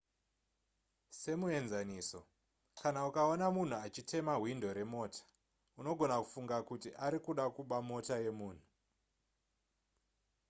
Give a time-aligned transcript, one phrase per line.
[1.21, 2.21] semuenzaniso
[2.79, 5.21] kana ukaona munhu achitema hwindo remota
[5.79, 8.65] unogona kufunga kuti ari kuda kuba mota yemunhu